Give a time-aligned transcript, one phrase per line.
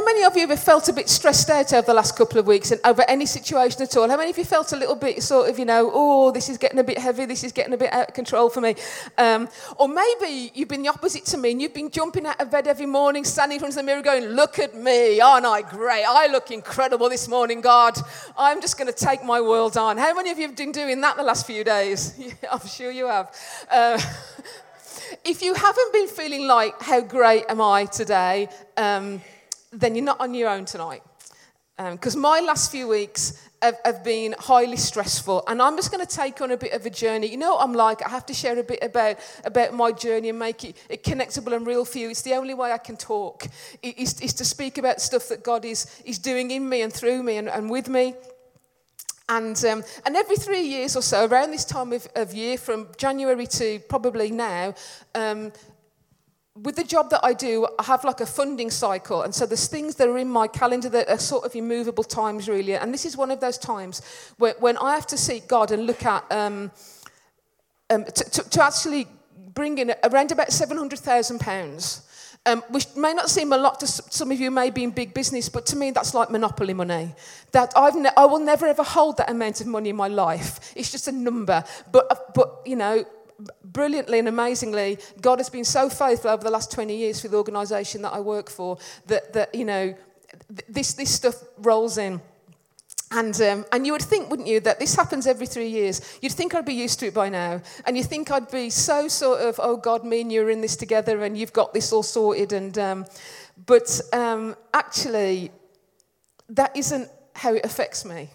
[0.00, 2.46] How many of you have felt a bit stressed out over the last couple of
[2.46, 4.08] weeks and over any situation at all?
[4.08, 6.56] How many of you felt a little bit sort of, you know, oh, this is
[6.56, 8.76] getting a bit heavy, this is getting a bit out of control for me?
[9.18, 12.50] Um, or maybe you've been the opposite to me and you've been jumping out of
[12.50, 15.60] bed every morning, standing in front of the mirror going, look at me, aren't I
[15.60, 16.06] great?
[16.08, 17.98] I look incredible this morning, God.
[18.38, 19.98] I'm just going to take my world on.
[19.98, 22.18] How many of you have been doing that the last few days?
[22.50, 23.36] I'm sure you have.
[23.70, 24.00] Uh,
[25.26, 28.48] if you haven't been feeling like, how great am I today?
[28.78, 29.20] Um,
[29.72, 31.02] then you're not on your own tonight.
[31.76, 36.04] Because um, my last few weeks have, have, been highly stressful, and I'm just going
[36.04, 37.28] to take on a bit of a journey.
[37.28, 38.04] You know what I'm like?
[38.04, 41.56] I have to share a bit about, about my journey and make it, it connectable
[41.56, 42.10] and real for you.
[42.10, 43.46] It's the only way I can talk,
[43.82, 47.22] is, is to speak about stuff that God is, is doing in me and through
[47.22, 48.14] me and, and with me.
[49.30, 52.88] And, um, and every three years or so, around this time of, of year, from
[52.98, 54.74] January to probably now,
[55.14, 55.52] um,
[56.62, 59.22] with the job that I do, I have like a funding cycle.
[59.22, 62.48] And so there's things that are in my calendar that are sort of immovable times,
[62.48, 62.74] really.
[62.74, 64.02] And this is one of those times
[64.36, 66.70] where, when I have to seek God and look at, um,
[67.88, 69.06] um, to, to, to, actually
[69.54, 72.06] bring in around about £700,000.
[72.46, 75.12] Um, which may not seem a lot to some of you, may be in big
[75.12, 77.14] business, but to me, that's like monopoly money.
[77.52, 80.72] That I've ne- I will never ever hold that amount of money in my life.
[80.74, 81.62] It's just a number.
[81.92, 83.04] But, uh, but you know,
[83.64, 87.36] brilliantly and amazingly, God has been so faithful over the last 20 years for the
[87.36, 89.94] organisation that I work for that, that you know,
[90.68, 92.20] this, this stuff rolls in.
[93.12, 96.18] And, um, and you would think, wouldn't you, that this happens every three years.
[96.22, 97.60] You'd think I'd be used to it by now.
[97.84, 100.60] And you think I'd be so sort of, oh God, me and you are in
[100.60, 102.52] this together and you've got this all sorted.
[102.52, 103.06] And, um,
[103.66, 105.50] but um, actually,
[106.50, 108.30] that isn't how it affects me.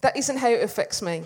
[0.00, 1.22] That isn't how it affects me.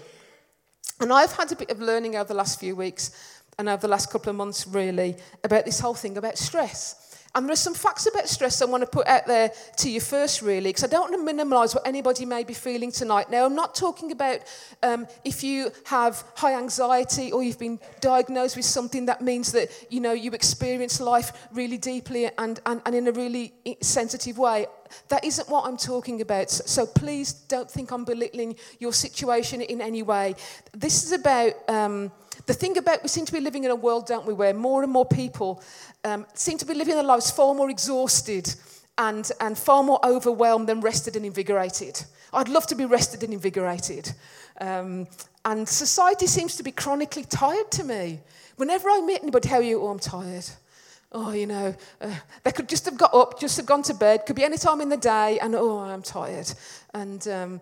[1.01, 3.11] And I've had a bit of learning over the last few weeks
[3.59, 7.12] and over the last couple of months, really, about this whole thing about stress.
[7.35, 10.01] And there are some facts about stress I want to put out there to you
[10.01, 13.31] first, really, because I don't want to minimise what anybody may be feeling tonight.
[13.31, 14.41] Now, I'm not talking about
[14.83, 19.71] um, if you have high anxiety or you've been diagnosed with something that means that,
[19.89, 24.67] you know, you experience life really deeply and, and, and in a really sensitive way.
[25.09, 26.51] That isn't what I'm talking about.
[26.51, 30.35] So please don't think I'm belittling your situation in any way.
[30.73, 31.53] This is about...
[31.67, 32.13] Um,
[32.47, 34.83] the thing about we seem to be living in a world, don't we, where more
[34.83, 35.63] and more people
[36.05, 38.55] um, seem to be living their lives far more exhausted
[38.99, 42.03] and, and far more overwhelmed than rested and invigorated.
[42.33, 44.13] I'd love to be rested and invigorated.
[44.61, 45.07] Um,
[45.45, 48.21] and society seems to be chronically tired to me.
[48.57, 49.83] Whenever I meet anybody, are you?
[49.83, 50.45] Oh, I'm tired.
[51.15, 54.25] Oh, you know, uh, they could just have got up, just have gone to bed,
[54.25, 56.51] could be any time in the day, and oh, I'm tired.
[56.95, 57.61] And um,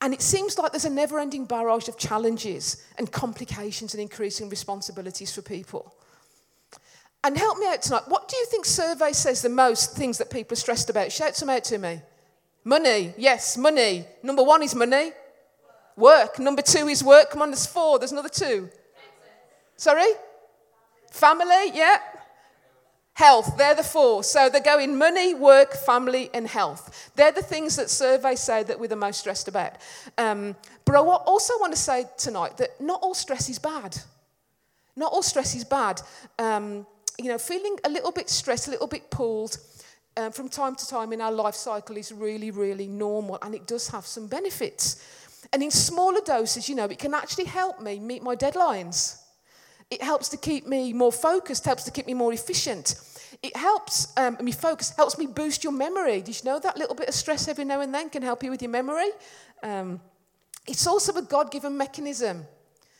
[0.00, 4.48] and it seems like there's a never ending barrage of challenges and complications and increasing
[4.48, 5.94] responsibilities for people.
[7.24, 8.02] And help me out tonight.
[8.06, 11.10] What do you think survey says the most things that people are stressed about?
[11.10, 12.00] Shout some out to me.
[12.62, 13.14] Money.
[13.16, 14.04] Yes, money.
[14.22, 15.12] Number one is money.
[15.96, 16.38] Work.
[16.38, 17.30] Number two is work.
[17.30, 17.98] Come on, there's four.
[17.98, 18.68] There's another two.
[19.76, 20.12] Sorry?
[21.10, 21.70] Family.
[21.72, 21.98] Yeah.
[23.16, 24.22] Health, they're the four.
[24.22, 27.10] So they're going money, work, family, and health.
[27.16, 29.78] They're the things that surveys say that we're the most stressed about.
[30.18, 30.54] Um,
[30.84, 33.96] but I also want to say tonight that not all stress is bad.
[34.96, 36.02] Not all stress is bad.
[36.38, 36.86] Um,
[37.18, 39.56] you know, feeling a little bit stressed, a little bit pulled
[40.18, 43.66] um, from time to time in our life cycle is really, really normal, and it
[43.66, 45.02] does have some benefits.
[45.54, 49.22] And in smaller doses, you know, it can actually help me meet my deadlines.
[49.90, 52.96] It helps to keep me more focused, helps to keep me more efficient.
[53.42, 56.20] It helps um, me focus, helps me boost your memory.
[56.22, 58.50] Did you know that little bit of stress every now and then can help you
[58.50, 59.10] with your memory?
[59.62, 60.00] Um,
[60.66, 62.44] it's also a God given mechanism.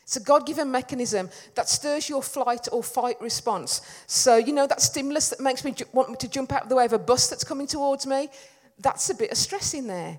[0.03, 3.81] It's a God given mechanism that stirs your flight or fight response.
[4.07, 6.69] So, you know, that stimulus that makes me ju- want me to jump out of
[6.69, 8.29] the way of a bus that's coming towards me,
[8.79, 10.17] that's a bit of stress in there.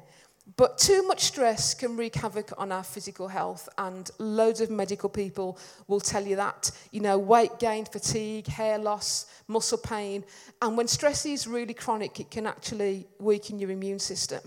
[0.57, 5.09] But too much stress can wreak havoc on our physical health, and loads of medical
[5.09, 6.71] people will tell you that.
[6.91, 10.25] You know, weight gain, fatigue, hair loss, muscle pain.
[10.63, 14.41] And when stress is really chronic, it can actually weaken your immune system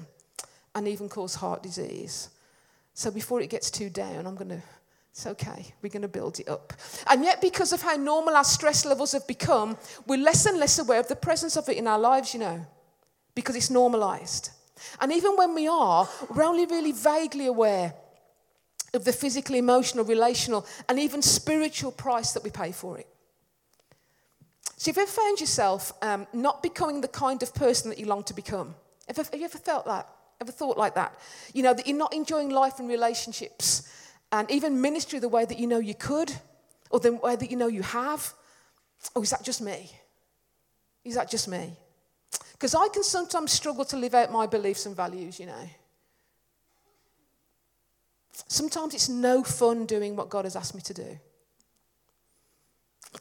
[0.74, 2.30] and even cause heart disease.
[2.94, 4.62] So before it gets too down, I'm going to,
[5.12, 6.74] it's okay, we're going to build it up.
[7.10, 9.78] And yet, because of how normal our stress levels have become,
[10.08, 12.66] we're less and less aware of the presence of it in our lives, you know,
[13.36, 14.50] because it's normalized.
[15.00, 17.94] And even when we are, we're only really vaguely aware
[18.94, 23.08] of the physical, emotional, relational, and even spiritual price that we pay for it.
[24.78, 28.08] So, if you ever found yourself um, not becoming the kind of person that you
[28.08, 28.76] long to become,
[29.08, 30.10] have, have you ever felt that?
[30.42, 31.18] Ever thought like that?
[31.54, 33.88] You know, that you're not enjoying life and relationships
[34.32, 36.34] and even ministry the way that you know you could
[36.90, 38.34] or the way that you know you have?
[39.16, 39.92] Or is that just me?
[41.04, 41.76] Is that just me?
[42.62, 45.70] Because I can sometimes struggle to live out my beliefs and values, you know.
[48.48, 51.18] Sometimes it's no fun doing what God has asked me to do.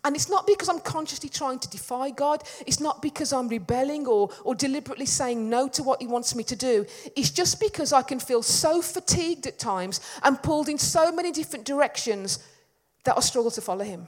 [0.05, 2.45] And it's not because I'm consciously trying to defy God.
[2.67, 6.45] It's not because I'm rebelling or, or deliberately saying no to what He wants me
[6.45, 6.85] to do.
[7.17, 11.33] It's just because I can feel so fatigued at times and pulled in so many
[11.33, 12.41] different directions
[13.05, 14.07] that I struggle to follow Him.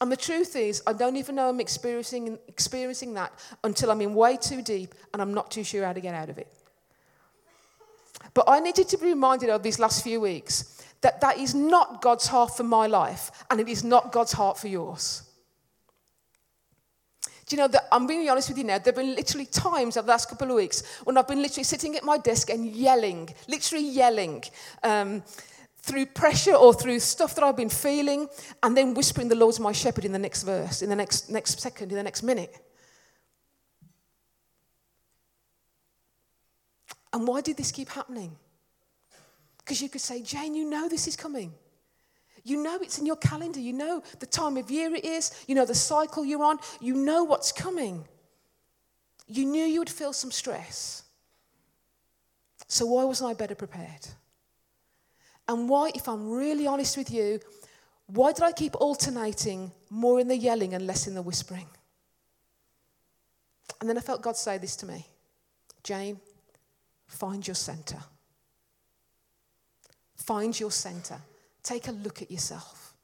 [0.00, 3.32] And the truth is, I don't even know I'm experiencing, experiencing that
[3.64, 6.28] until I'm in way too deep and I'm not too sure how to get out
[6.28, 6.46] of it.
[8.34, 12.02] But I needed to be reminded of these last few weeks that that is not
[12.02, 15.22] God's heart for my life and it is not God's heart for yours.
[17.48, 18.78] Do you know that I'm being honest with you now?
[18.78, 21.64] There have been literally times over the last couple of weeks when I've been literally
[21.64, 24.44] sitting at my desk and yelling, literally yelling,
[24.82, 25.22] um,
[25.88, 28.28] through pressure or through stuff that I've been feeling,
[28.62, 31.58] and then whispering the Lord's my shepherd in the next verse, in the next, next
[31.60, 32.54] second, in the next minute.
[37.12, 38.36] And why did this keep happening?
[39.58, 41.52] Because you could say, Jane, you know this is coming.
[42.44, 43.60] You know it's in your calendar.
[43.60, 45.32] You know the time of year it is.
[45.46, 46.58] You know the cycle you're on.
[46.80, 48.04] You know what's coming.
[49.26, 51.02] You knew you would feel some stress.
[52.66, 54.06] So, why wasn't I better prepared?
[55.48, 57.40] And why, if I'm really honest with you,
[58.06, 61.66] why did I keep alternating more in the yelling and less in the whispering?
[63.80, 65.06] And then I felt God say this to me
[65.82, 66.20] Jane,
[67.06, 67.98] find your center.
[70.16, 71.16] Find your center.
[71.62, 72.94] Take a look at yourself.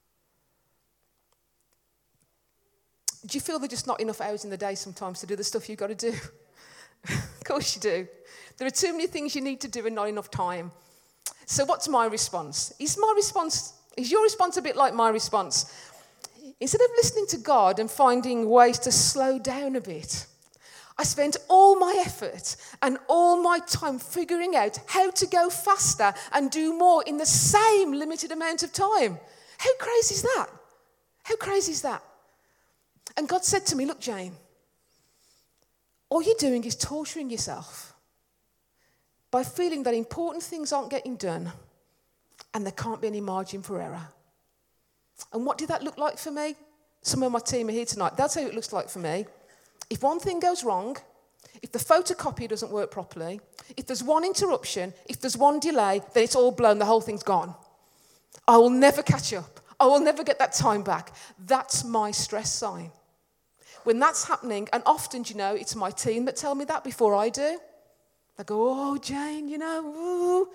[3.26, 5.44] Do you feel there's just not enough hours in the day sometimes to do the
[5.44, 6.12] stuff you've got to do?
[7.08, 8.08] of course you do.
[8.58, 10.73] There are too many things you need to do and not enough time.
[11.46, 12.73] So, what's my response?
[12.79, 15.73] Is my response, is your response a bit like my response?
[16.61, 20.26] Instead of listening to God and finding ways to slow down a bit,
[20.96, 26.14] I spent all my effort and all my time figuring out how to go faster
[26.32, 29.19] and do more in the same limited amount of time.
[29.58, 30.47] How crazy is that?
[31.25, 32.02] How crazy is that?
[33.17, 34.35] And God said to me, Look, Jane,
[36.08, 37.94] all you're doing is torturing yourself
[39.34, 41.50] by feeling that important things aren't getting done
[42.54, 44.06] and there can't be any margin for error.
[45.32, 46.54] And what did that look like for me?
[47.02, 48.16] Some of my team are here tonight.
[48.16, 49.26] That's how it looks like for me.
[49.90, 50.96] If one thing goes wrong,
[51.62, 53.40] if the photocopy doesn't work properly,
[53.76, 57.25] if there's one interruption, if there's one delay, then it's all blown, the whole thing's
[57.25, 57.56] gone.
[58.46, 59.58] I will never catch up.
[59.80, 61.12] I will never get that time back.
[61.44, 62.92] That's my stress sign.
[63.82, 66.84] When that's happening, and often, do you know, it's my team that tell me that
[66.84, 67.58] before I do.
[68.36, 70.48] They go, oh, Jane, you know.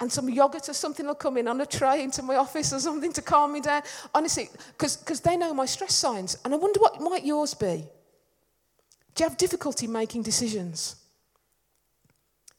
[0.00, 2.80] And some yogurt or something will come in on a tray into my office or
[2.80, 3.82] something to calm me down.
[4.14, 4.48] Honestly,
[4.78, 6.38] because they know my stress signs.
[6.44, 7.84] And I wonder what might yours be.
[9.14, 10.96] Do you have difficulty making decisions?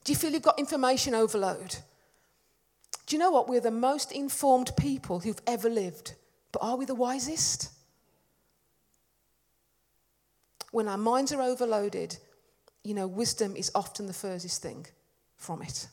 [0.04, 1.76] Do you feel you've got information overload?
[3.06, 3.48] Do you know what?
[3.48, 6.14] We're the most informed people who've ever lived,
[6.52, 7.70] but are we the wisest?
[10.70, 12.18] When our minds are overloaded,
[12.84, 14.86] you know, wisdom is often the furthest thing
[15.36, 15.88] from it.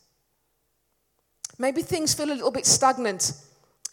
[1.57, 3.33] Maybe things feel a little bit stagnant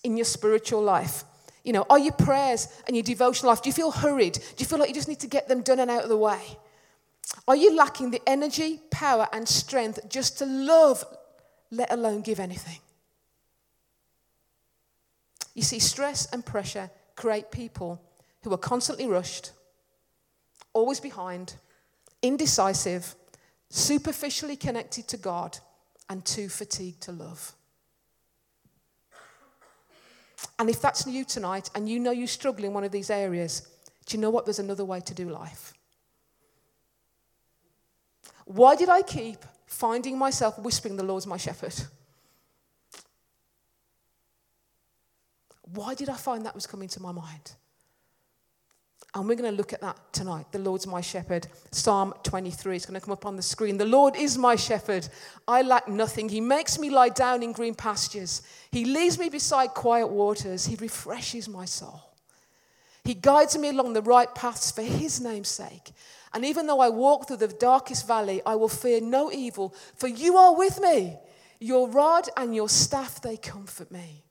[0.05, 1.25] in your spiritual life.
[1.65, 4.35] You know, are your prayers and your devotional life, do you feel hurried?
[4.35, 6.17] Do you feel like you just need to get them done and out of the
[6.17, 6.41] way?
[7.49, 11.05] Are you lacking the energy, power, and strength just to love,
[11.73, 12.79] let alone give anything?
[15.55, 18.01] You see, stress and pressure create people
[18.43, 19.51] who are constantly rushed,
[20.73, 21.57] always behind,
[22.23, 23.15] indecisive,
[23.69, 25.59] superficially connected to God,
[26.09, 27.53] and too fatigued to love.
[30.59, 33.69] And if that's you tonight and you know you struggle in one of these areas,
[34.07, 34.45] do you know what?
[34.47, 35.75] There's another way to do life.
[38.45, 41.75] Why did I keep finding myself whispering, The Lord's my shepherd?
[45.75, 47.53] Why did I find that was coming to my mind?
[49.15, 50.45] And we're going to look at that tonight.
[50.53, 51.47] The Lord's my shepherd.
[51.71, 53.79] Psalm 23 is going to come up on the screen.
[53.79, 55.09] The Lord is my shepherd.
[55.49, 56.29] I lack nothing.
[56.29, 58.43] He makes me lie down in green pastures.
[58.71, 60.67] He leads me beside quiet waters.
[60.67, 62.03] He refreshes my soul.
[63.05, 65.93] He guides me along the right paths for his name's sake.
[66.35, 70.09] And even though I walk through the darkest valley, I will fear no evil, for
[70.09, 71.17] you are with me.
[71.59, 74.25] Your rod and your staff, they comfort me.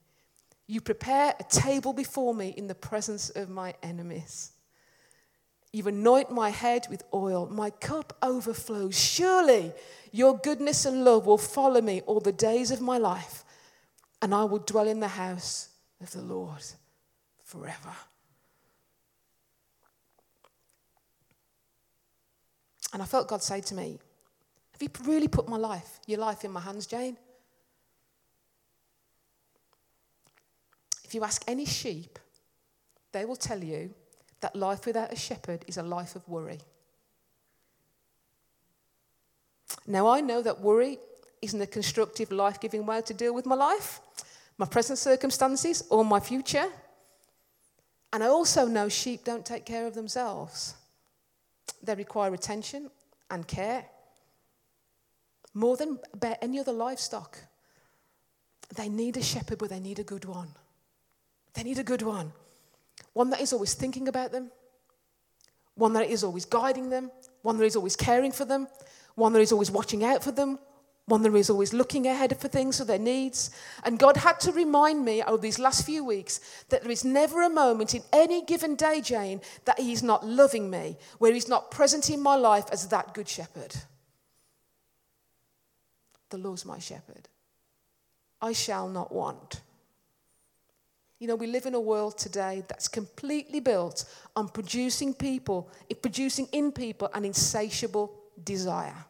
[0.68, 4.52] You prepare a table before me in the presence of my enemies.
[5.76, 7.50] You anoint my head with oil.
[7.52, 8.98] My cup overflows.
[8.98, 9.74] Surely
[10.14, 13.44] your goodness and love will follow me all the days of my life,
[14.22, 15.68] and I will dwell in the house
[16.00, 16.64] of the Lord
[17.44, 17.92] forever.
[22.94, 24.00] And I felt God say to me,
[24.72, 27.18] Have you really put my life, your life in my hands, Jane?
[31.04, 32.18] If you ask any sheep,
[33.12, 33.94] they will tell you
[34.42, 36.60] that life without a shepherd is a life of worry.
[39.88, 41.00] Now, I know that worry
[41.42, 44.00] isn't a constructive, life giving way to deal with my life,
[44.58, 46.68] my present circumstances, or my future.
[48.14, 50.76] And I also know sheep don't take care of themselves,
[51.84, 52.90] they require attention
[53.30, 53.86] and care
[55.54, 57.38] more than about any other livestock.
[58.76, 60.50] They need a shepherd, but they need a good one.
[61.54, 62.34] They need a good one.
[63.16, 64.52] One that is always thinking about them,
[65.76, 67.12] one that is always guiding them,
[67.44, 68.68] one that is always caring for them,
[69.16, 70.60] one that is always watching out for them,
[71.06, 73.52] one that is always looking ahead for things, for their needs.
[73.86, 77.42] And God had to remind me over these last few weeks that there is never
[77.42, 81.72] a moment in any given day, Jane, that He's not loving me, where He's not
[81.72, 83.78] present in my life as that good shepherd.
[86.32, 87.30] The Lord's my shepherd.
[88.42, 89.62] I shall not want.
[91.20, 94.06] You know, we live in a world today that's completely built
[94.36, 95.70] on producing people,
[96.02, 99.06] producing in people an insatiable desire.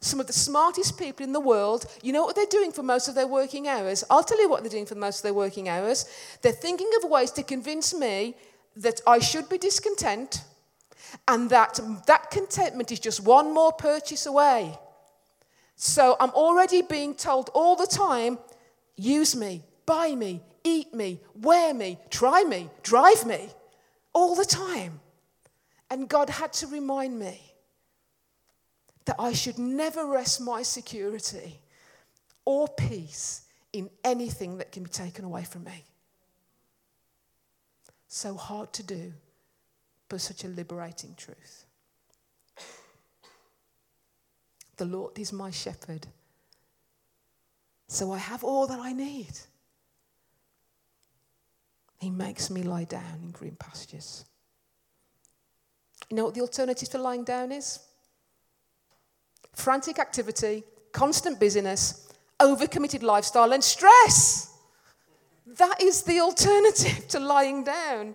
[0.00, 3.06] Some of the smartest people in the world, you know what they're doing for most
[3.06, 4.02] of their working hours?
[4.10, 6.06] I'll tell you what they're doing for most of their working hours.
[6.42, 8.34] They're thinking of ways to convince me
[8.74, 10.42] that I should be discontent
[11.28, 14.76] and that that contentment is just one more purchase away.
[15.76, 18.38] So I'm already being told all the time
[18.96, 23.48] use me, buy me, eat me, wear me, try me, drive me,
[24.12, 25.00] all the time.
[25.88, 27.40] And God had to remind me
[29.04, 31.60] that I should never rest my security
[32.44, 33.42] or peace
[33.72, 35.84] in anything that can be taken away from me.
[38.08, 39.12] So hard to do,
[40.08, 41.64] but such a liberating truth.
[44.76, 46.06] The Lord is my shepherd,
[47.88, 49.38] so I have all that I need.
[51.98, 54.24] He makes me lie down in green pastures.
[56.10, 57.80] You know what the alternative to lying down is?
[59.56, 60.62] frantic activity,
[60.92, 64.54] constant busyness, overcommitted lifestyle, and stress.
[65.46, 68.14] That is the alternative to lying down.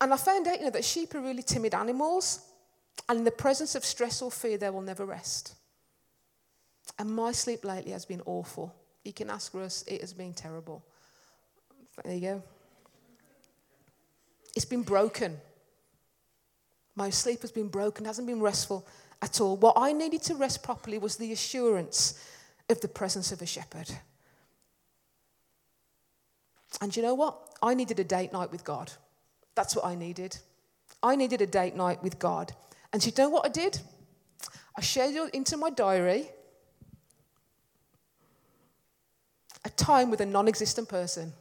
[0.00, 2.40] And I found out, you know, that sheep are really timid animals,
[3.08, 5.54] and in the presence of stress or fear, they will never rest.
[6.98, 8.74] And my sleep lately has been awful.
[9.04, 10.84] You can ask Russ, it has been terrible.
[12.04, 12.42] There you go.
[14.54, 15.38] It's been broken.
[16.94, 18.86] My sleep has been broken, hasn't been restful
[19.22, 19.56] at all.
[19.56, 22.22] What I needed to rest properly was the assurance
[22.68, 23.90] of the presence of a shepherd.
[26.80, 27.38] And you know what?
[27.62, 28.92] I needed a date night with God.
[29.54, 30.38] That's what I needed.
[31.02, 32.52] I needed a date night with God.
[32.92, 33.80] And you know what I did?
[34.76, 36.28] I scheduled into my diary
[39.64, 41.32] a time with a non existent person.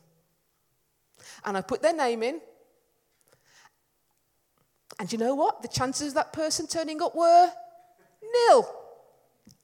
[1.45, 2.41] And I put their name in.
[4.99, 5.61] And you know what?
[5.61, 7.51] The chances of that person turning up were
[8.21, 8.69] Nil.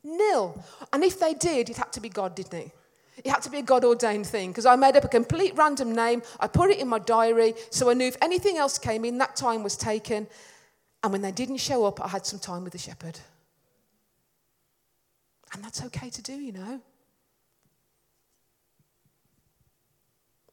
[0.04, 0.64] Nil.
[0.92, 2.72] And if they did, it had to be God, didn't it?
[3.24, 5.94] It had to be a God ordained thing because I made up a complete random
[5.94, 6.22] name.
[6.40, 9.36] I put it in my diary so I knew if anything else came in, that
[9.36, 10.28] time was taken.
[11.04, 13.20] And when they didn't show up, I had some time with the shepherd.
[15.54, 16.82] And that's okay to do, you know.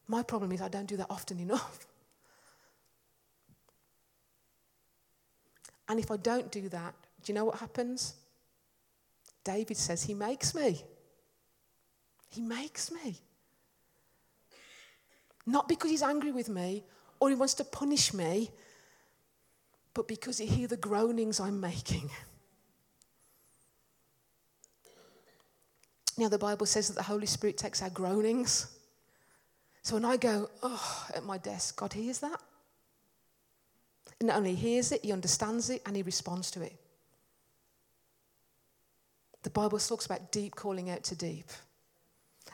[0.06, 1.86] My problem is I don't do that often enough.
[5.88, 8.14] And if I don't do that, do you know what happens?
[9.44, 10.82] David says, He makes me.
[12.30, 13.20] He makes me.
[15.46, 16.84] Not because he's angry with me
[17.20, 18.50] or he wants to punish me,
[19.92, 22.10] but because he hears the groanings I'm making.
[26.16, 28.68] Now, the Bible says that the Holy Spirit takes our groanings.
[29.84, 32.40] So when I go, oh, at my desk, God hears that.
[34.18, 36.74] And not only hears it, he understands it and he responds to it.
[39.42, 41.44] The Bible talks about deep calling out to deep.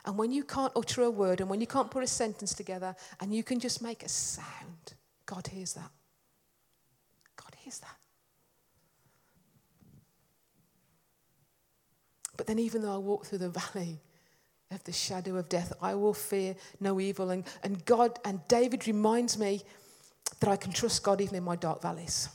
[0.03, 2.93] And when you can't utter a word and when you can't put a sentence together
[3.21, 4.93] and you can just make a sound,
[5.25, 5.89] God hears that.
[7.37, 7.95] God hears that.
[12.35, 14.01] But then, even though I walk through the valley
[14.71, 17.29] of the shadow of death, I will fear no evil.
[17.29, 19.61] And, and God and David reminds me
[20.39, 22.29] that I can trust God even in my dark valleys.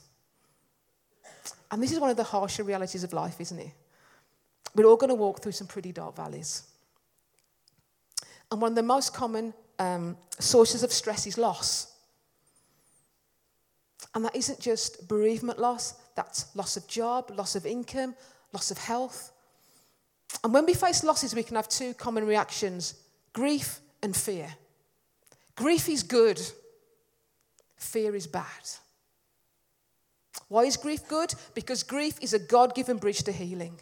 [1.71, 3.71] And this is one of the harsher realities of life, isn't it?
[4.75, 6.62] We're all going to walk through some pretty dark valleys.
[8.50, 11.93] And one of the most common um, sources of stress is loss.
[14.14, 18.14] And that isn't just bereavement loss, that's loss of job, loss of income,
[18.52, 19.33] loss of health.
[20.42, 22.95] And when we face losses, we can have two common reactions
[23.33, 24.54] grief and fear.
[25.54, 26.40] Grief is good,
[27.76, 28.45] fear is bad.
[30.49, 31.35] Why is grief good?
[31.54, 33.80] Because grief is a God given bridge to healing.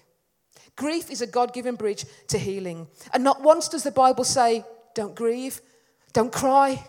[0.76, 2.88] Grief is a God given bridge to healing.
[3.12, 5.60] And not once does the Bible say, don't grieve,
[6.12, 6.82] don't cry,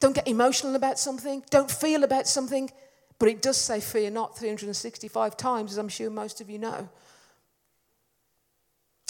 [0.00, 2.70] don't get emotional about something, don't feel about something.
[3.18, 6.88] But it does say fear not 365 times, as I'm sure most of you know.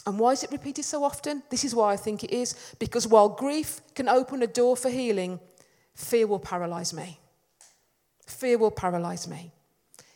[0.07, 1.43] And why is it repeated so often?
[1.49, 2.75] This is why I think it is.
[2.79, 5.39] Because while grief can open a door for healing,
[5.95, 7.21] fear will paralyze me.
[8.27, 9.53] Fear will paralyze me.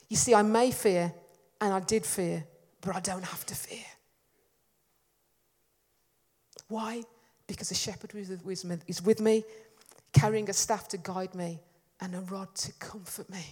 [0.09, 1.13] You see, I may fear,
[1.61, 2.45] and I did fear,
[2.81, 3.85] but I don't have to fear.
[6.69, 7.03] Why?
[7.47, 9.45] Because the shepherd is with me,
[10.13, 11.61] carrying a staff to guide me
[12.01, 13.45] and a rod to comfort me.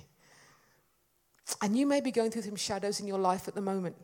[1.62, 3.94] And you may be going through some shadows in your life at the moment.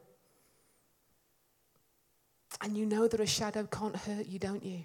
[2.60, 4.80] And you know that a shadow can't hurt you, don't you?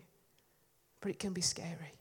[1.01, 1.93] But it can be scary.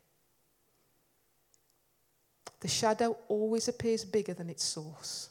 [2.61, 5.31] The shadow always appears bigger than its source.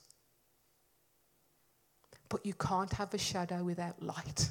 [2.30, 4.50] But you can't have a shadow without light.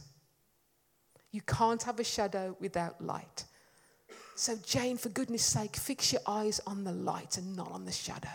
[1.31, 3.45] You can't have a shadow without light.
[4.35, 7.93] So, Jane, for goodness sake, fix your eyes on the light and not on the
[7.93, 8.29] shadow.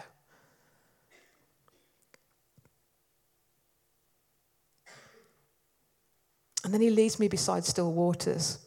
[6.67, 8.59] And then he leads me beside still waters.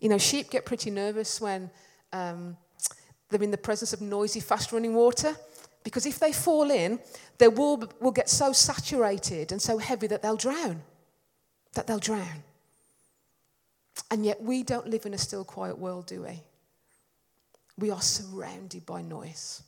[0.00, 1.70] You know, sheep get pretty nervous when
[2.12, 2.56] um,
[3.30, 5.36] they're in the presence of noisy, fast running water.
[5.84, 6.98] Because if they fall in,
[7.38, 10.82] their wool will get so saturated and so heavy that they'll drown.
[11.74, 12.42] That they'll drown.
[14.10, 16.40] And yet, we don't live in a still, quiet world, do we?
[17.78, 19.62] We are surrounded by noise.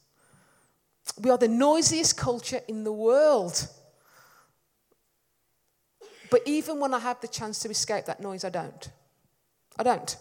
[1.20, 3.68] We are the noisiest culture in the world.
[6.34, 8.90] But even when I have the chance to escape that noise, I don't.
[9.78, 10.16] I don't.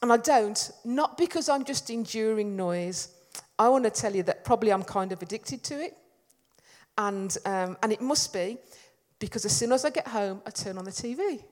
[0.00, 3.08] And I don't, not because I'm just enduring noise.
[3.58, 5.96] I want to tell you that probably I'm kind of addicted to it.
[6.96, 8.58] And, um, and it must be
[9.18, 11.42] because as soon as I get home, I turn on the TV.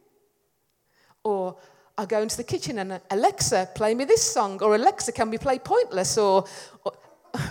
[1.25, 1.57] Or
[1.99, 4.63] I go into the kitchen and Alexa, play me this song.
[4.63, 6.17] Or Alexa, can we play Pointless?
[6.17, 6.45] Or,
[6.85, 6.93] or,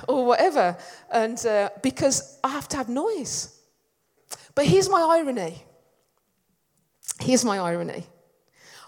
[0.08, 0.78] or whatever.
[1.12, 3.55] And uh, because I have to have noise.
[4.56, 5.62] But here's my irony.
[7.20, 8.06] Here's my irony.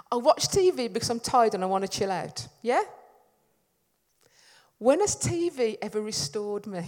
[0.09, 2.47] I watch TV because I'm tired and I want to chill out.
[2.61, 2.81] Yeah?
[4.77, 6.85] When has TV ever restored me?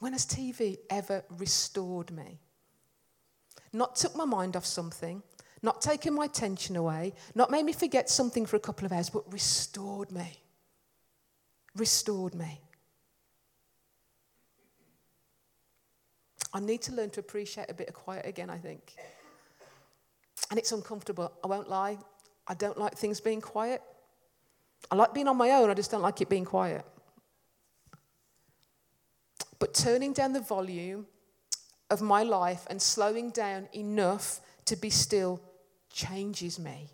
[0.00, 2.40] when has TV ever restored me?
[3.72, 5.22] Not took my mind off something,
[5.62, 9.10] not taken my attention away, not made me forget something for a couple of hours,
[9.10, 10.32] but restored me.
[11.76, 12.60] Restored me.
[16.52, 18.94] I need to learn to appreciate a bit of quiet again, I think.
[20.50, 21.32] And it's uncomfortable.
[21.44, 21.98] I won't lie.
[22.46, 23.82] I don't like things being quiet.
[24.90, 26.84] I like being on my own, I just don't like it being quiet.
[29.58, 31.06] But turning down the volume
[31.90, 35.40] of my life and slowing down enough to be still
[35.90, 36.90] changes me.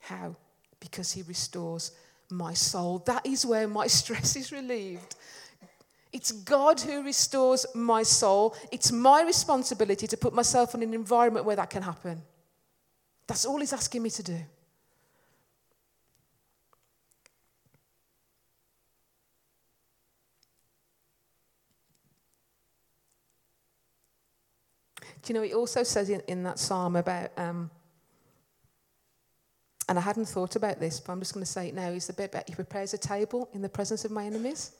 [0.00, 0.36] How?
[0.80, 1.92] Because he restores
[2.30, 3.00] my soul.
[3.00, 5.16] That is where my stress is relieved.
[6.12, 8.56] It's God who restores my soul.
[8.72, 12.22] It's my responsibility to put myself in an environment where that can happen.
[13.26, 14.38] That's all He's asking me to do.
[25.22, 27.70] Do you know, He also says in, in that psalm about, um,
[29.90, 32.06] and I hadn't thought about this, but I'm just going to say it now, is
[32.06, 34.72] the bit about He prepares a table in the presence of my enemies.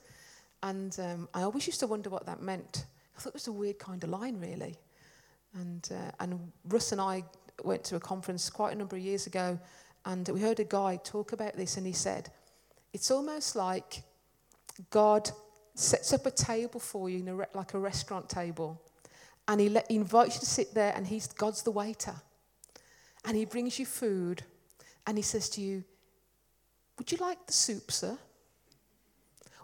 [0.63, 2.85] And um, I always used to wonder what that meant.
[3.15, 4.75] I thought it was a weird kind of line, really.
[5.55, 7.23] And, uh, and Russ and I
[7.63, 9.59] went to a conference quite a number of years ago,
[10.05, 12.29] and we heard a guy talk about this, and he said,
[12.93, 14.03] It's almost like
[14.89, 15.29] God
[15.75, 18.81] sets up a table for you, re- like a restaurant table,
[19.47, 22.15] and he, let, he invites you to sit there, and he's, God's the waiter.
[23.25, 24.43] And he brings you food,
[25.05, 25.83] and he says to you,
[26.97, 28.17] Would you like the soup, sir?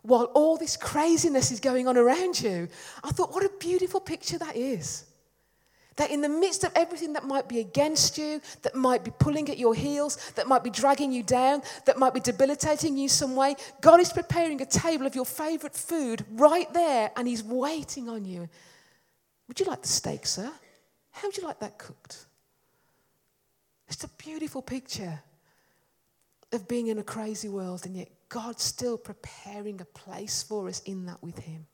[0.06, 2.68] While all this craziness is going on around you.
[3.04, 5.06] I thought, what a beautiful picture that is.
[5.96, 9.50] That in the midst of everything that might be against you, that might be pulling
[9.50, 13.36] at your heels, that might be dragging you down, that might be debilitating you some
[13.36, 18.10] way, God is preparing a table of your favorite food right there and He's waiting
[18.10, 18.50] on you.
[19.48, 20.52] Would you like the steak, sir?
[21.12, 22.26] How would you like that cooked?
[23.88, 25.22] It's a beautiful picture.
[26.56, 30.82] of being in a crazy world, and yet God's still preparing a place for us
[30.82, 31.68] in that with Him.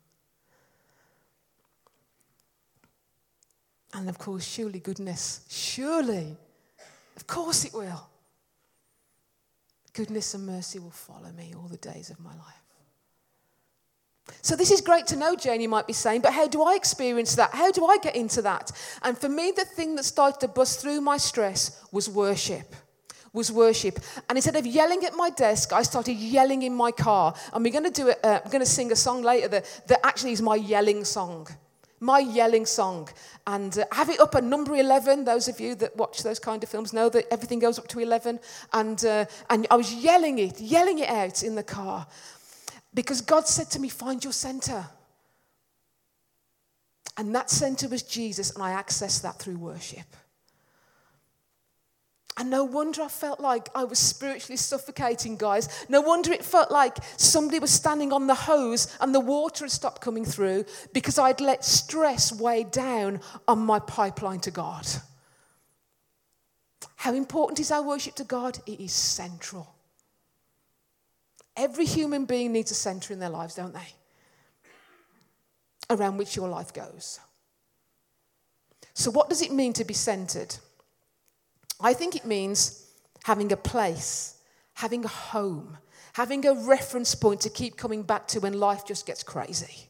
[3.94, 6.38] And of course, surely goodness, surely,
[7.16, 8.08] of course it will.
[9.94, 12.62] Goodness and mercy will follow me all the days of my life.
[14.42, 16.76] So, this is great to know, Jane, you might be saying, but how do I
[16.76, 17.54] experience that?
[17.54, 18.72] How do I get into that?
[19.04, 22.74] And for me, the thing that started to bust through my stress was worship.
[23.34, 24.00] Was worship.
[24.28, 27.34] And instead of yelling at my desk, I started yelling in my car.
[27.54, 29.84] And we're going to do it, uh, we're going to sing a song later that,
[29.88, 31.48] that actually is my yelling song
[32.02, 33.08] my yelling song.
[33.48, 35.24] And uh, have it up at number 11.
[35.24, 38.00] Those of you that watch those kind of films know that everything goes up to
[38.00, 38.40] 11.
[38.74, 42.08] And, uh, and I was yelling it, yelling it out in the car.
[42.94, 44.86] Because God said to me, Find your center.
[47.18, 50.08] And that center was Jesus, and I accessed that through worship.
[52.42, 55.86] And no wonder I felt like I was spiritually suffocating, guys.
[55.90, 59.70] No wonder it felt like somebody was standing on the hose and the water had
[59.70, 64.88] stopped coming through because I'd let stress weigh down on my pipeline to God.
[66.96, 68.58] How important is our worship to God?
[68.66, 69.76] It is central.
[71.56, 73.94] Every human being needs a center in their lives, don't they?
[75.92, 77.20] Around which your life goes.
[78.96, 80.56] So, what does it mean to be centered?
[81.82, 82.88] I think it means
[83.24, 84.38] having a place,
[84.74, 85.78] having a home,
[86.14, 89.90] having a reference point to keep coming back to when life just gets crazy.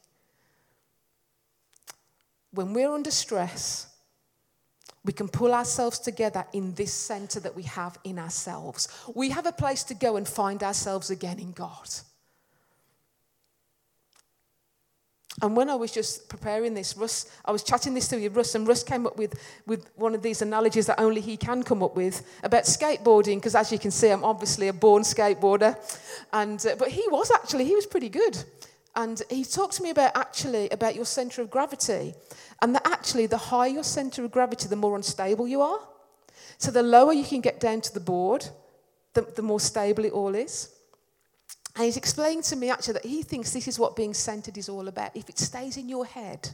[2.51, 3.87] When we're under stress,
[5.03, 8.87] we can pull ourselves together in this center that we have in ourselves.
[9.15, 11.89] We have a place to go and find ourselves again in God.
[15.41, 18.53] And when I was just preparing this, Russ, I was chatting this to you, Russ,
[18.53, 21.81] and Russ came up with, with one of these analogies that only he can come
[21.81, 25.75] up with about skateboarding, because as you can see, I'm obviously a born skateboarder.
[26.33, 28.37] And, uh, but he was actually, he was pretty good.
[28.95, 32.13] And he talked to me about actually about your center of gravity,
[32.61, 35.79] and that actually the higher your center of gravity, the more unstable you are.
[36.57, 38.45] So the lower you can get down to the board,
[39.13, 40.69] the, the more stable it all is.
[41.75, 44.67] And he's explained to me actually that he thinks this is what being centered is
[44.67, 45.15] all about.
[45.15, 46.49] If it stays in your head,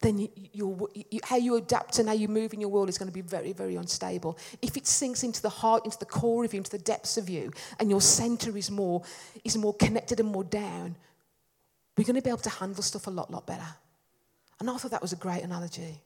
[0.00, 0.30] then you,
[0.94, 3.20] you, how you adapt and how you move in your world is going to be
[3.20, 4.38] very, very unstable.
[4.62, 7.28] If it sinks into the heart, into the core of you, into the depths of
[7.28, 9.02] you, and your center is more,
[9.44, 10.96] is more connected and more down,
[11.98, 13.66] we're going to be able to handle stuff a lot, lot better.
[14.58, 16.00] And I thought that was a great analogy.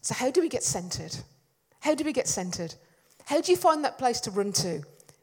[0.00, 1.16] So, how do we get centered?
[1.78, 2.74] How do we get centered?
[3.26, 4.82] How do you find that place to run to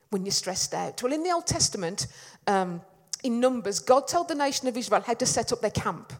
[0.09, 1.01] when you're stressed out?
[1.01, 2.07] Well, in the Old Testament,
[2.47, 2.81] um,
[3.23, 6.13] in Numbers, God told the nation of Israel how to set up their camp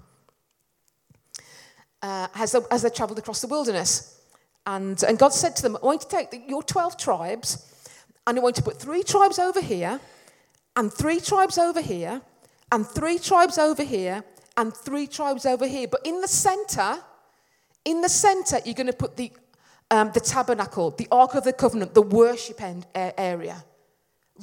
[2.02, 4.22] uh, as, they, as they traveled across the wilderness.
[4.65, 7.65] And, and God said to them, I want you to take the, your 12 tribes,
[8.28, 10.00] and I want you to put three tribes over here,
[10.76, 12.22] and three tribes over here,
[12.72, 14.24] and three tribes over here,
[14.58, 15.88] and three tribes over here.
[15.88, 17.00] But in the center,
[17.86, 19.32] in the center, you're going to put the
[19.91, 23.63] um, the tabernacle, the Ark of the Covenant, the worship end, uh, area,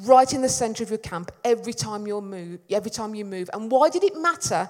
[0.02, 2.60] right in the center of your camp every time you move.
[2.70, 3.48] Every time you move.
[3.52, 4.68] And why did it matter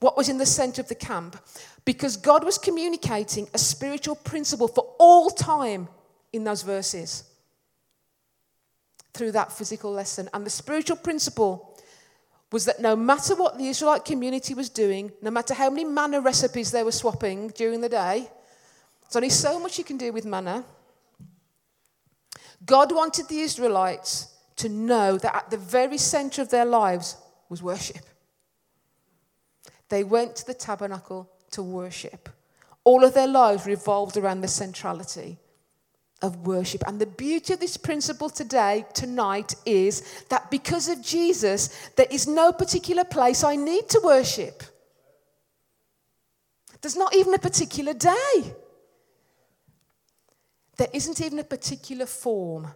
[0.00, 1.36] what was in the center of the camp?
[1.84, 5.88] Because God was communicating a spiritual principle for all time
[6.32, 7.24] in those verses
[9.12, 10.28] through that physical lesson.
[10.32, 11.76] And the spiritual principle
[12.50, 16.20] was that no matter what the Israelite community was doing, no matter how many manna
[16.20, 18.30] recipes they were swapping during the day,
[19.12, 20.64] there's only so much you can do with manna.
[22.64, 27.16] God wanted the Israelites to know that at the very center of their lives
[27.50, 28.06] was worship.
[29.90, 32.30] They went to the tabernacle to worship.
[32.84, 35.38] All of their lives revolved around the centrality
[36.22, 36.82] of worship.
[36.86, 42.26] And the beauty of this principle today, tonight, is that because of Jesus, there is
[42.26, 44.62] no particular place I need to worship.
[46.80, 48.54] There's not even a particular day.
[50.76, 52.68] There isn't even a particular form,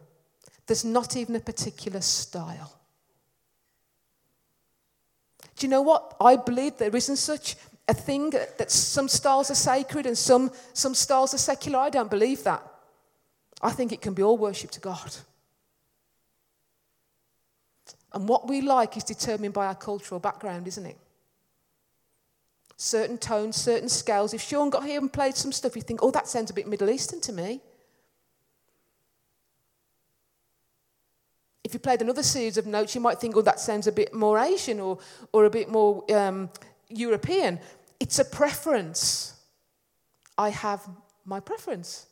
[0.66, 2.72] there's not even a particular style.
[5.56, 6.16] Do you know what?
[6.20, 7.56] I believe there isn't such
[7.88, 11.78] a thing that some styles are sacred and some, some styles are secular.
[11.78, 12.62] I don't believe that.
[13.62, 15.16] I think it can be all worship to God.
[18.12, 20.98] And what we like is determined by our cultural background, isn't it?
[22.76, 24.34] Certain tones, certain scales.
[24.34, 26.68] If Sean got here and played some stuff, you think, oh, that sounds a bit
[26.68, 27.60] Middle Eastern to me.
[31.66, 34.14] If you played another series of notes, you might think, oh, that sounds a bit
[34.14, 34.98] more Asian or,
[35.32, 36.48] or a bit more um,
[36.88, 37.58] European.
[37.98, 39.34] It's a preference.
[40.38, 40.88] I have
[41.24, 42.06] my preference.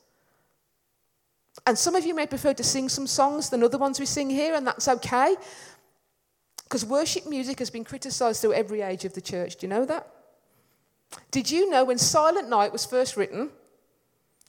[1.68, 4.28] And some of you may prefer to sing some songs than other ones we sing
[4.28, 5.36] here, and that's okay.
[6.64, 9.54] Because worship music has been criticized through every age of the church.
[9.54, 10.08] Do you know that?
[11.30, 13.50] Did you know when Silent Night was first written,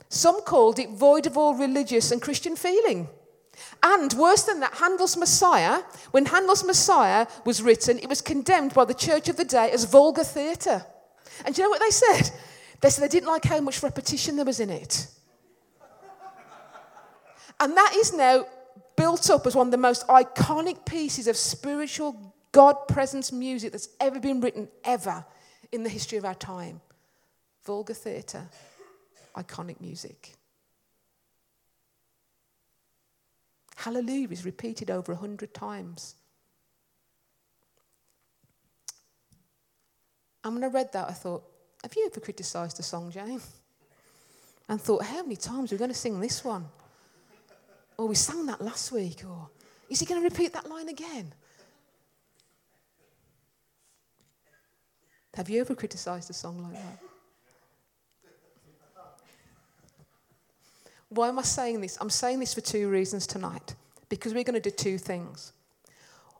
[0.09, 3.07] some called it void of all religious and Christian feeling?
[3.83, 8.85] And worse than that, Handel's Messiah, when Handel's Messiah was written, it was condemned by
[8.85, 10.85] the church of the day as vulgar theatre.
[11.45, 12.31] And do you know what they said?
[12.81, 15.07] They said they didn't like how much repetition there was in it.
[17.59, 18.45] And that is now
[18.95, 23.89] built up as one of the most iconic pieces of spiritual God presence music that's
[23.99, 25.25] ever been written, ever
[25.71, 26.81] in the history of our time.
[27.65, 28.47] Vulgar theatre,
[29.35, 30.33] iconic music.
[33.75, 36.15] Hallelujah is repeated over a hundred times.
[40.43, 41.43] And when I read that, I thought,
[41.83, 43.41] have you ever criticised a song, Jane?
[44.69, 46.65] And thought, how many times are we going to sing this one?
[47.97, 49.49] Or we sang that last week, or
[49.89, 51.33] is he going to repeat that line again?
[55.35, 56.99] Have you ever criticised a song like that?
[61.15, 61.97] Why am I saying this?
[62.01, 63.75] I'm saying this for two reasons tonight.
[64.09, 65.53] Because we're going to do two things.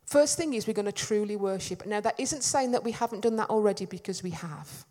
[0.06, 1.86] First thing is we're going to truly worship.
[1.86, 4.86] Now, that isn't saying that we haven't done that already because we have.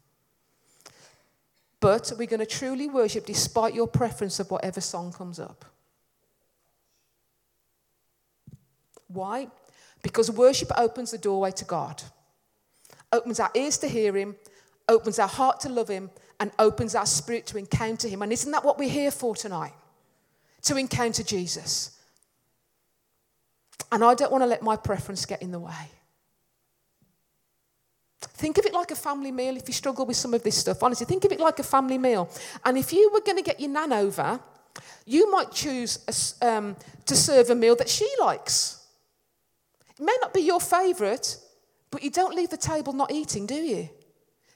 [1.81, 5.67] But we're going to truly worship despite your preference of whatever song comes up.
[9.07, 9.49] Why?
[10.03, 12.03] Because worship opens the doorway to God,
[13.13, 14.35] opens our ears to hear Him,
[14.89, 18.23] opens our heart to love Him, and opens our spirit to encounter Him.
[18.23, 19.73] And isn't that what we're here for tonight?
[20.63, 21.99] To encounter Jesus.
[23.93, 25.91] And I don't want to let my preference get in the way.
[28.21, 30.83] Think of it like a family meal if you struggle with some of this stuff.
[30.83, 32.29] Honestly, think of it like a family meal.
[32.65, 34.41] And if you were going to get your nan over,
[35.07, 38.85] you might choose a, um, to serve a meal that she likes.
[39.99, 41.37] It may not be your favourite,
[41.91, 43.89] but you don't leave the table not eating, do you?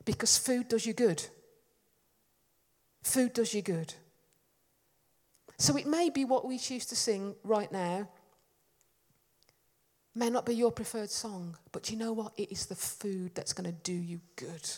[0.04, 1.24] Because food does you good.
[3.02, 3.94] Food does you good.
[5.58, 8.08] So it may be what we choose to sing right now
[10.18, 12.32] may not be your preferred song, but you know what?
[12.36, 14.68] It is the food that's going to do you good.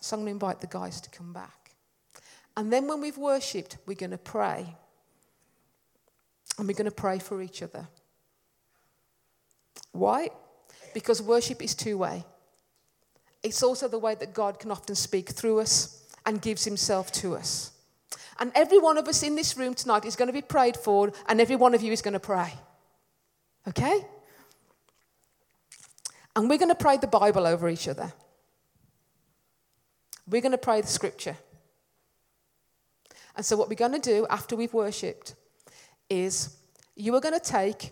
[0.00, 1.72] So I'm going to invite the guys to come back.
[2.56, 4.74] And then when we've worshipped, we're going to pray.
[6.58, 7.88] And we're going to pray for each other.
[9.92, 10.28] Why?
[10.92, 12.24] Because worship is two way.
[13.42, 17.34] It's also the way that God can often speak through us and gives himself to
[17.34, 17.72] us.
[18.38, 21.12] And every one of us in this room tonight is going to be prayed for,
[21.28, 22.52] and every one of you is going to pray.
[23.68, 24.00] Okay?
[26.36, 28.12] And we're going to pray the Bible over each other.
[30.26, 31.36] We're going to pray the scripture.
[33.36, 35.34] And so, what we're going to do after we've worshipped
[36.08, 36.56] is
[36.94, 37.90] you are going to take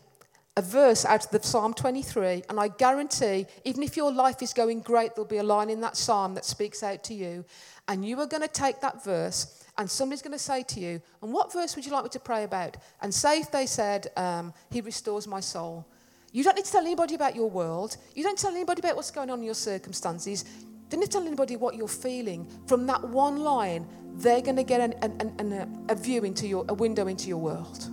[0.58, 4.52] a verse out of the Psalm 23, and I guarantee, even if your life is
[4.52, 7.44] going great, there'll be a line in that psalm that speaks out to you.
[7.86, 11.00] And you are going to take that verse, and somebody's going to say to you,
[11.22, 12.76] And what verse would you like me to pray about?
[13.00, 15.86] And say if they said, um, He restores my soul.
[16.32, 17.96] You don't need to tell anybody about your world.
[18.16, 20.44] You don't tell anybody about what's going on in your circumstances.
[20.58, 22.50] You don't need to tell anybody what you're feeling.
[22.66, 26.64] From that one line, they're going to get an, an, an, a view into your,
[26.68, 27.84] a window into your world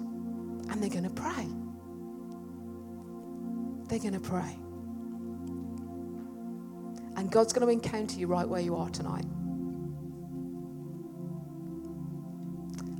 [0.71, 1.47] and they're going to pray.
[3.87, 4.57] They're going to pray.
[7.17, 9.25] And God's going to encounter you right where you are tonight.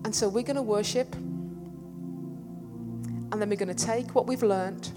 [0.05, 2.21] And so we're going to worship, and
[3.41, 4.91] then we're going to take what we've learned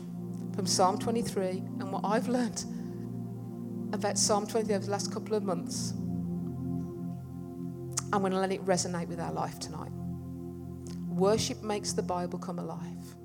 [0.55, 2.63] from Psalm 23 and what I've learned
[3.95, 5.95] about Psalm 23 over the last couple of months.
[8.13, 9.93] I'm going to let it resonate with our life tonight.
[11.09, 13.17] Worship makes the Bible come alive.